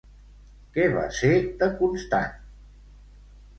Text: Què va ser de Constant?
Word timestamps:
Què 0.77 0.87
va 0.95 1.03
ser 1.19 1.29
de 1.61 1.69
Constant? 1.83 2.35